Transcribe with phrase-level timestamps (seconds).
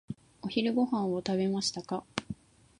[0.41, 2.03] お昼ご飯を食べましたか？